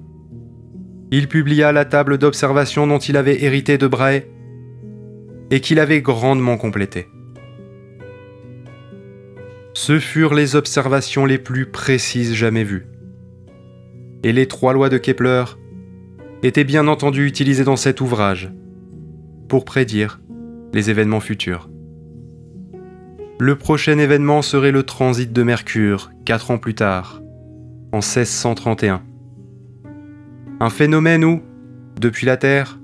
il 1.11 1.27
publia 1.27 1.71
la 1.71 1.85
table 1.85 2.17
d'observation 2.17 2.87
dont 2.87 2.99
il 2.99 3.15
avait 3.15 3.43
hérité 3.43 3.77
de 3.77 3.87
Brahe 3.87 4.23
et 5.51 5.61
qu'il 5.61 5.79
avait 5.79 6.01
grandement 6.01 6.57
complétée. 6.57 7.07
Ce 9.73 9.99
furent 9.99 10.33
les 10.33 10.55
observations 10.55 11.25
les 11.25 11.37
plus 11.37 11.67
précises 11.67 12.33
jamais 12.33 12.63
vues. 12.63 12.87
Et 14.23 14.33
les 14.33 14.47
trois 14.47 14.73
lois 14.73 14.89
de 14.89 14.97
Kepler 14.97 15.45
étaient 16.43 16.63
bien 16.63 16.87
entendu 16.87 17.27
utilisées 17.27 17.63
dans 17.63 17.75
cet 17.75 18.01
ouvrage 18.01 18.51
pour 19.47 19.65
prédire 19.65 20.19
les 20.73 20.89
événements 20.89 21.19
futurs. 21.19 21.69
Le 23.39 23.55
prochain 23.55 23.97
événement 23.99 24.41
serait 24.41 24.71
le 24.71 24.83
transit 24.83 25.31
de 25.31 25.43
Mercure, 25.43 26.11
quatre 26.25 26.51
ans 26.51 26.57
plus 26.57 26.73
tard, 26.73 27.21
en 27.91 27.97
1631. 27.97 29.03
Un 30.59 30.69
phénomène 30.69 31.23
où, 31.23 31.43
depuis 31.99 32.25
la 32.25 32.37
Terre, 32.37 32.79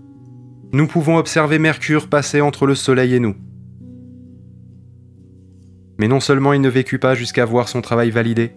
nous 0.72 0.88
pouvons 0.88 1.18
observer 1.18 1.60
Mercure 1.60 2.08
passer 2.08 2.40
entre 2.40 2.66
le 2.66 2.76
Soleil 2.76 3.16
et 3.16 3.20
nous. 3.20 3.36
Mais 6.00 6.08
non 6.08 6.20
seulement 6.20 6.54
il 6.54 6.62
ne 6.62 6.70
vécut 6.70 7.00
pas 7.00 7.16
jusqu'à 7.16 7.46
voir 7.46 7.68
son 7.68 7.82
travail 7.82 8.12
validé, 8.12 8.54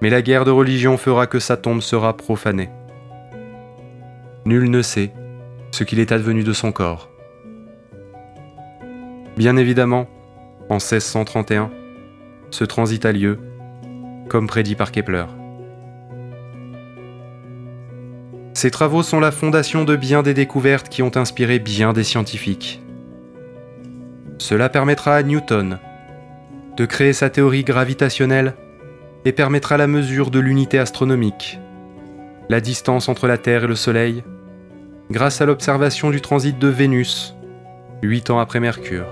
mais 0.00 0.10
la 0.10 0.22
guerre 0.22 0.44
de 0.44 0.50
religion 0.50 0.96
fera 0.96 1.26
que 1.26 1.38
sa 1.38 1.56
tombe 1.56 1.80
sera 1.80 2.16
profanée. 2.16 2.70
Nul 4.44 4.70
ne 4.70 4.82
sait 4.82 5.12
ce 5.70 5.84
qu'il 5.84 5.98
est 5.98 6.12
advenu 6.12 6.42
de 6.42 6.52
son 6.52 6.72
corps. 6.72 7.10
Bien 9.36 9.56
évidemment, 9.56 10.08
en 10.68 10.76
1631, 10.76 11.70
ce 12.50 12.64
transit 12.64 13.04
a 13.04 13.12
lieu, 13.12 13.38
comme 14.28 14.46
prédit 14.46 14.74
par 14.74 14.92
Kepler. 14.92 15.26
Ces 18.54 18.70
travaux 18.70 19.02
sont 19.02 19.20
la 19.20 19.32
fondation 19.32 19.84
de 19.84 19.96
bien 19.96 20.22
des 20.22 20.32
découvertes 20.32 20.88
qui 20.88 21.02
ont 21.02 21.14
inspiré 21.16 21.58
bien 21.58 21.92
des 21.92 22.04
scientifiques. 22.04 22.82
Cela 24.38 24.70
permettra 24.70 25.14
à 25.14 25.22
Newton 25.22 25.78
de 26.76 26.86
créer 26.86 27.12
sa 27.12 27.30
théorie 27.30 27.64
gravitationnelle 27.64 28.54
et 29.26 29.32
permettra 29.32 29.76
la 29.76 29.86
mesure 29.86 30.30
de 30.30 30.38
l'unité 30.38 30.78
astronomique, 30.78 31.58
la 32.48 32.60
distance 32.60 33.08
entre 33.08 33.26
la 33.26 33.38
Terre 33.38 33.64
et 33.64 33.66
le 33.66 33.74
Soleil, 33.74 34.24
grâce 35.10 35.40
à 35.40 35.46
l'observation 35.46 36.10
du 36.10 36.20
transit 36.20 36.58
de 36.58 36.68
Vénus, 36.68 37.34
huit 38.02 38.30
ans 38.30 38.38
après 38.38 38.60
Mercure. 38.60 39.06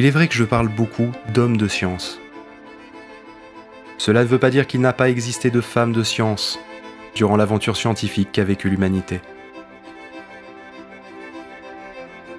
Il 0.00 0.06
est 0.06 0.10
vrai 0.10 0.28
que 0.28 0.34
je 0.34 0.44
parle 0.44 0.68
beaucoup 0.68 1.10
d'hommes 1.34 1.58
de 1.58 1.68
science. 1.68 2.18
Cela 3.98 4.22
ne 4.22 4.28
veut 4.28 4.38
pas 4.38 4.48
dire 4.48 4.66
qu'il 4.66 4.80
n'a 4.80 4.94
pas 4.94 5.10
existé 5.10 5.50
de 5.50 5.60
femmes 5.60 5.92
de 5.92 6.02
science 6.02 6.58
durant 7.14 7.36
l'aventure 7.36 7.76
scientifique 7.76 8.30
qu'a 8.32 8.42
vécue 8.42 8.70
l'humanité. 8.70 9.20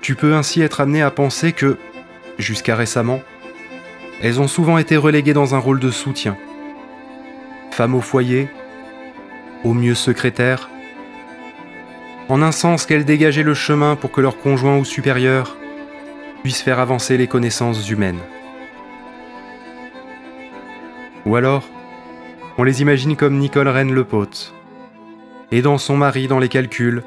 Tu 0.01 0.15
peux 0.15 0.33
ainsi 0.33 0.61
être 0.61 0.81
amené 0.81 1.03
à 1.03 1.11
penser 1.11 1.51
que, 1.51 1.77
jusqu'à 2.39 2.75
récemment, 2.75 3.21
elles 4.23 4.41
ont 4.41 4.47
souvent 4.47 4.79
été 4.79 4.97
reléguées 4.97 5.33
dans 5.33 5.53
un 5.53 5.59
rôle 5.59 5.79
de 5.79 5.91
soutien. 5.91 6.37
Femmes 7.69 7.93
au 7.93 8.01
foyer, 8.01 8.47
au 9.63 9.75
mieux 9.75 9.93
secrétaires, 9.93 10.67
en 12.27 12.41
un 12.41 12.51
sens 12.51 12.87
qu'elles 12.87 13.05
dégageaient 13.05 13.43
le 13.43 13.53
chemin 13.53 13.95
pour 13.95 14.11
que 14.11 14.21
leur 14.21 14.39
conjoint 14.39 14.79
ou 14.79 14.83
supérieur 14.83 15.57
puisse 16.41 16.61
faire 16.61 16.79
avancer 16.79 17.17
les 17.17 17.27
connaissances 17.27 17.89
humaines. 17.89 18.19
Ou 21.25 21.35
alors, 21.35 21.67
on 22.57 22.63
les 22.63 22.81
imagine 22.81 23.15
comme 23.15 23.37
Nicole 23.37 23.67
Rennes 23.67 23.93
Lepaute, 23.93 24.53
aidant 25.51 25.77
son 25.77 25.97
mari 25.97 26.27
dans 26.27 26.39
les 26.39 26.49
calculs 26.49 27.03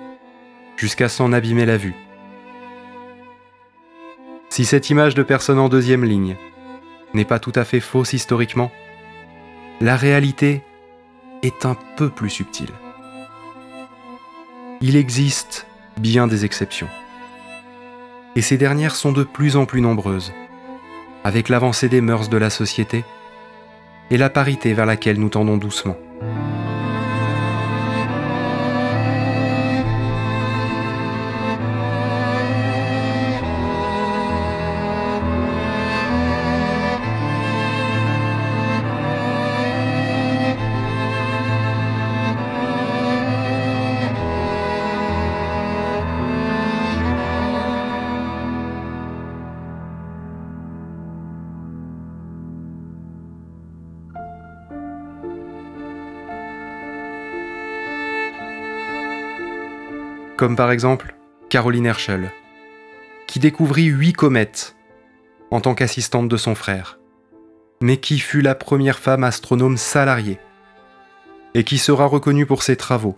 jusqu'à 0.76 1.08
s'en 1.08 1.32
abîmer 1.32 1.66
la 1.66 1.76
vue. 1.76 1.94
Si 4.48 4.64
cette 4.64 4.88
image 4.90 5.14
de 5.14 5.22
personne 5.22 5.58
en 5.58 5.68
deuxième 5.68 6.04
ligne 6.04 6.36
n'est 7.12 7.24
pas 7.24 7.40
tout 7.40 7.52
à 7.56 7.64
fait 7.64 7.80
fausse 7.80 8.12
historiquement, 8.12 8.70
la 9.80 9.96
réalité 9.96 10.62
est 11.42 11.66
un 11.66 11.76
peu 11.96 12.08
plus 12.08 12.30
subtile. 12.30 12.70
Il 14.80 14.96
existe 14.96 15.66
bien 15.96 16.26
des 16.26 16.44
exceptions 16.44 16.88
et 18.36 18.42
ces 18.42 18.56
dernières 18.56 18.96
sont 18.96 19.12
de 19.12 19.22
plus 19.22 19.56
en 19.56 19.66
plus 19.66 19.80
nombreuses, 19.80 20.32
avec 21.22 21.48
l'avancée 21.48 21.88
des 21.88 22.00
mœurs 22.00 22.28
de 22.28 22.36
la 22.36 22.50
société 22.50 23.04
et 24.10 24.16
la 24.16 24.30
parité 24.30 24.72
vers 24.74 24.86
laquelle 24.86 25.18
nous 25.18 25.28
tendons 25.28 25.56
doucement. 25.56 25.96
Comme 60.36 60.56
par 60.56 60.70
exemple 60.70 61.14
Caroline 61.48 61.86
Herschel, 61.86 62.32
qui 63.26 63.38
découvrit 63.38 63.84
huit 63.84 64.12
comètes 64.12 64.76
en 65.50 65.60
tant 65.60 65.74
qu'assistante 65.74 66.28
de 66.28 66.36
son 66.36 66.54
frère, 66.54 66.98
mais 67.80 67.98
qui 67.98 68.18
fut 68.18 68.40
la 68.40 68.54
première 68.54 68.98
femme 68.98 69.24
astronome 69.24 69.76
salariée 69.76 70.38
et 71.54 71.64
qui 71.64 71.78
sera 71.78 72.06
reconnue 72.06 72.46
pour 72.46 72.62
ses 72.62 72.76
travaux. 72.76 73.16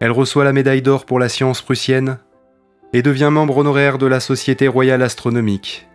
Elle 0.00 0.10
reçoit 0.10 0.44
la 0.44 0.52
médaille 0.52 0.82
d'or 0.82 1.06
pour 1.06 1.18
la 1.18 1.28
science 1.28 1.62
prussienne 1.62 2.18
et 2.92 3.02
devient 3.02 3.30
membre 3.32 3.58
honoraire 3.58 3.96
de 3.96 4.06
la 4.06 4.20
Société 4.20 4.68
royale 4.68 5.02
astronomique. 5.02 5.88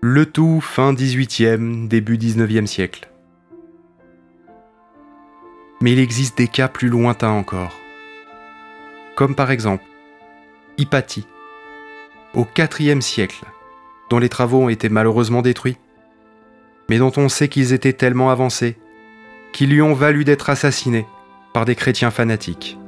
Le 0.00 0.26
tout 0.26 0.60
fin 0.60 0.92
18e, 0.92 1.88
début 1.88 2.16
19e 2.16 2.66
siècle. 2.66 3.10
Mais 5.80 5.92
il 5.92 5.98
existe 5.98 6.38
des 6.38 6.48
cas 6.48 6.68
plus 6.68 6.88
lointains 6.88 7.30
encore 7.30 7.81
comme 9.22 9.36
par 9.36 9.52
exemple 9.52 9.84
Hypatie, 10.78 11.28
au 12.34 12.44
IVe 12.58 13.00
siècle, 13.02 13.44
dont 14.10 14.18
les 14.18 14.28
travaux 14.28 14.62
ont 14.62 14.68
été 14.68 14.88
malheureusement 14.88 15.42
détruits, 15.42 15.76
mais 16.90 16.98
dont 16.98 17.12
on 17.16 17.28
sait 17.28 17.46
qu'ils 17.46 17.72
étaient 17.72 17.92
tellement 17.92 18.30
avancés 18.30 18.76
qu'ils 19.52 19.70
lui 19.70 19.80
ont 19.80 19.94
valu 19.94 20.24
d'être 20.24 20.50
assassiné 20.50 21.06
par 21.52 21.66
des 21.66 21.76
chrétiens 21.76 22.10
fanatiques. 22.10 22.80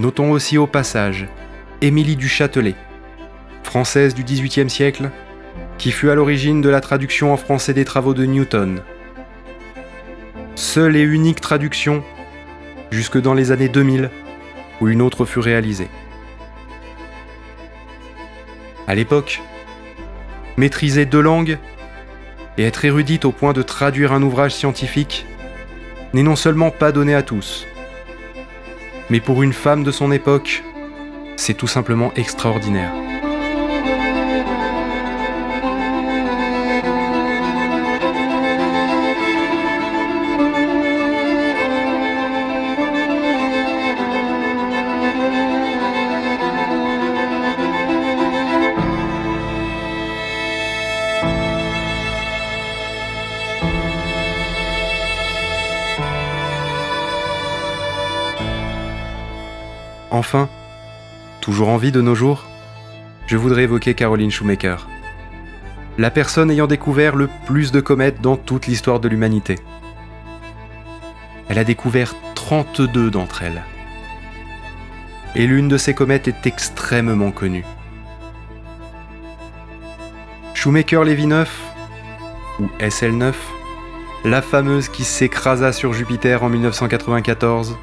Notons 0.00 0.30
aussi 0.30 0.56
au 0.56 0.66
passage 0.66 1.28
Émilie 1.82 2.16
du 2.16 2.26
Châtelet, 2.26 2.74
française 3.62 4.14
du 4.14 4.24
XVIIIe 4.24 4.70
siècle, 4.70 5.10
qui 5.76 5.92
fut 5.92 6.08
à 6.08 6.14
l'origine 6.14 6.62
de 6.62 6.70
la 6.70 6.80
traduction 6.80 7.34
en 7.34 7.36
français 7.36 7.74
des 7.74 7.84
travaux 7.84 8.14
de 8.14 8.24
Newton. 8.24 8.80
Seule 10.54 10.96
et 10.96 11.02
unique 11.02 11.42
traduction 11.42 12.02
jusque 12.90 13.20
dans 13.20 13.34
les 13.34 13.52
années 13.52 13.68
2000 13.68 14.08
où 14.80 14.88
une 14.88 15.02
autre 15.02 15.26
fut 15.26 15.38
réalisée. 15.38 15.90
À 18.86 18.94
l'époque, 18.94 19.42
maîtriser 20.56 21.04
deux 21.04 21.20
langues 21.20 21.58
et 22.56 22.64
être 22.64 22.86
érudite 22.86 23.26
au 23.26 23.32
point 23.32 23.52
de 23.52 23.60
traduire 23.60 24.14
un 24.14 24.22
ouvrage 24.22 24.54
scientifique 24.54 25.26
n'est 26.14 26.22
non 26.22 26.36
seulement 26.36 26.70
pas 26.70 26.90
donné 26.90 27.14
à 27.14 27.22
tous, 27.22 27.66
mais 29.10 29.20
pour 29.20 29.42
une 29.42 29.52
femme 29.52 29.82
de 29.82 29.90
son 29.90 30.12
époque, 30.12 30.62
c'est 31.36 31.54
tout 31.54 31.66
simplement 31.66 32.12
extraordinaire. 32.14 33.09
Enfin, 60.20 60.50
toujours 61.40 61.70
en 61.70 61.78
vie 61.78 61.92
de 61.92 62.02
nos 62.02 62.14
jours, 62.14 62.44
je 63.26 63.38
voudrais 63.38 63.62
évoquer 63.62 63.94
Caroline 63.94 64.30
Shoemaker, 64.30 64.86
la 65.96 66.10
personne 66.10 66.50
ayant 66.50 66.66
découvert 66.66 67.16
le 67.16 67.30
plus 67.46 67.72
de 67.72 67.80
comètes 67.80 68.20
dans 68.20 68.36
toute 68.36 68.66
l'histoire 68.66 69.00
de 69.00 69.08
l'humanité. 69.08 69.54
Elle 71.48 71.56
a 71.56 71.64
découvert 71.64 72.14
32 72.34 73.10
d'entre 73.10 73.44
elles. 73.44 73.62
Et 75.36 75.46
l'une 75.46 75.68
de 75.68 75.78
ces 75.78 75.94
comètes 75.94 76.28
est 76.28 76.46
extrêmement 76.46 77.30
connue. 77.30 77.64
Shoemaker-Levy 80.52 81.28
9, 81.28 81.62
ou 82.60 82.68
SL9, 82.78 83.32
la 84.26 84.42
fameuse 84.42 84.90
qui 84.90 85.04
s'écrasa 85.04 85.72
sur 85.72 85.94
Jupiter 85.94 86.44
en 86.44 86.50
1994, 86.50 87.78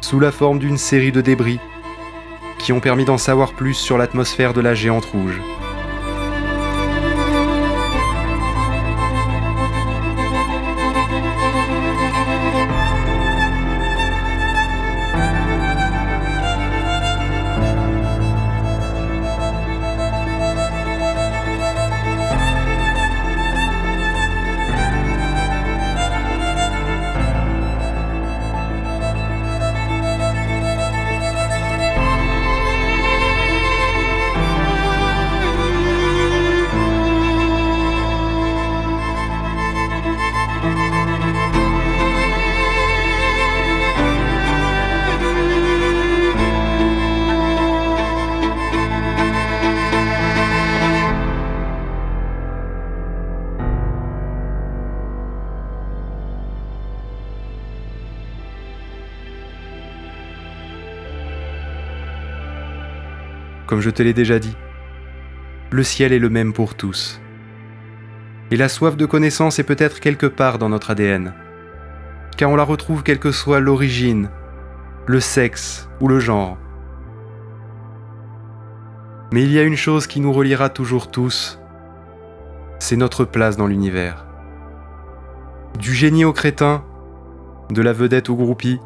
sous 0.00 0.20
la 0.20 0.32
forme 0.32 0.58
d'une 0.58 0.78
série 0.78 1.12
de 1.12 1.20
débris 1.20 1.60
qui 2.58 2.72
ont 2.72 2.80
permis 2.80 3.04
d'en 3.04 3.18
savoir 3.18 3.52
plus 3.52 3.74
sur 3.74 3.98
l'atmosphère 3.98 4.52
de 4.52 4.60
la 4.60 4.74
géante 4.74 5.04
rouge. 5.06 5.40
Comme 63.76 63.82
je 63.82 63.90
te 63.90 64.02
l'ai 64.02 64.14
déjà 64.14 64.38
dit. 64.38 64.56
Le 65.70 65.82
ciel 65.82 66.14
est 66.14 66.18
le 66.18 66.30
même 66.30 66.54
pour 66.54 66.76
tous. 66.76 67.20
Et 68.50 68.56
la 68.56 68.70
soif 68.70 68.96
de 68.96 69.04
connaissance 69.04 69.58
est 69.58 69.64
peut-être 69.64 70.00
quelque 70.00 70.24
part 70.24 70.56
dans 70.56 70.70
notre 70.70 70.92
ADN, 70.92 71.34
car 72.38 72.48
on 72.48 72.56
la 72.56 72.62
retrouve 72.62 73.02
quelle 73.02 73.18
que 73.18 73.32
soit 73.32 73.60
l'origine, 73.60 74.30
le 75.04 75.20
sexe 75.20 75.90
ou 76.00 76.08
le 76.08 76.20
genre. 76.20 76.56
Mais 79.30 79.42
il 79.42 79.52
y 79.52 79.58
a 79.58 79.62
une 79.62 79.76
chose 79.76 80.06
qui 80.06 80.20
nous 80.20 80.32
reliera 80.32 80.70
toujours 80.70 81.10
tous, 81.10 81.60
c'est 82.78 82.96
notre 82.96 83.26
place 83.26 83.58
dans 83.58 83.66
l'univers. 83.66 84.24
Du 85.78 85.92
génie 85.92 86.24
au 86.24 86.32
crétin, 86.32 86.82
de 87.68 87.82
la 87.82 87.92
vedette 87.92 88.30
au 88.30 88.36
groupie, 88.36 88.80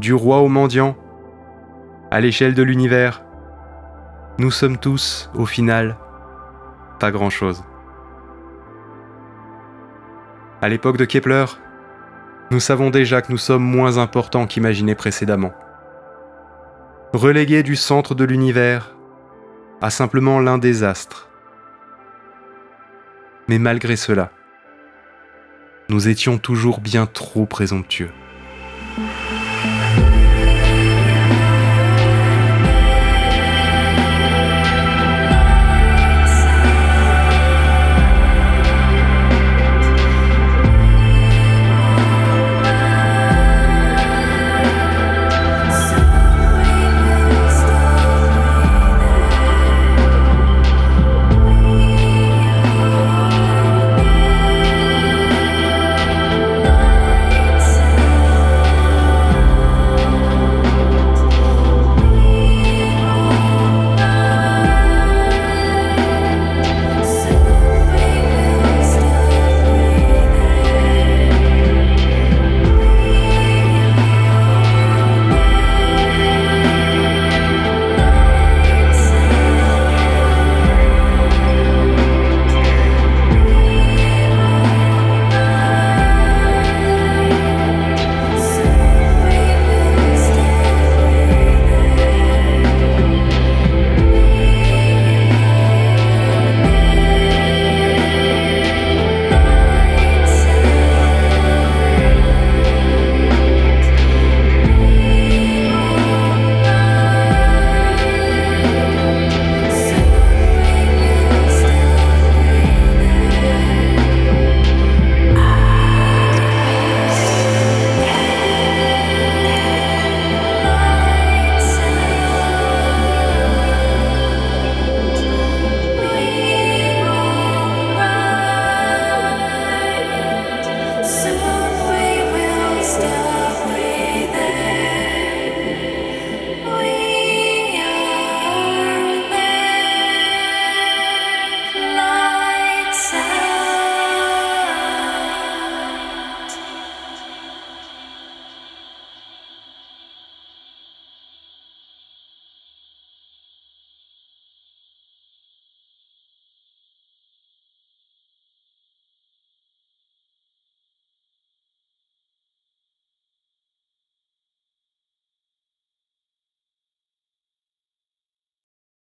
du 0.00 0.12
roi 0.12 0.40
au 0.40 0.48
mendiant, 0.48 0.96
à 2.10 2.20
l'échelle 2.20 2.54
de 2.54 2.64
l'univers, 2.64 3.22
nous 4.38 4.50
sommes 4.50 4.78
tous, 4.78 5.30
au 5.34 5.46
final, 5.46 5.96
pas 6.98 7.10
grand-chose. 7.10 7.62
À 10.62 10.68
l'époque 10.68 10.96
de 10.96 11.04
Kepler, 11.04 11.44
nous 12.50 12.60
savons 12.60 12.90
déjà 12.90 13.20
que 13.20 13.30
nous 13.30 13.38
sommes 13.38 13.64
moins 13.64 13.98
importants 13.98 14.46
qu'imaginés 14.46 14.94
précédemment. 14.94 15.52
Relégués 17.12 17.62
du 17.62 17.76
centre 17.76 18.14
de 18.14 18.24
l'univers 18.24 18.94
à 19.80 19.90
simplement 19.90 20.38
l'un 20.38 20.58
des 20.58 20.84
astres. 20.84 21.28
Mais 23.48 23.58
malgré 23.58 23.96
cela, 23.96 24.30
nous 25.88 26.08
étions 26.08 26.38
toujours 26.38 26.80
bien 26.80 27.06
trop 27.06 27.44
présomptueux. 27.44 28.10